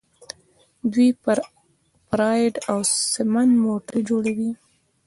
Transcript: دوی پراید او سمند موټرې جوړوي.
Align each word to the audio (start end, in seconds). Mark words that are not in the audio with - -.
دوی 0.91 1.09
پراید 2.09 2.55
او 2.71 2.79
سمند 3.13 3.51
موټرې 3.63 4.01
جوړوي. 4.09 4.51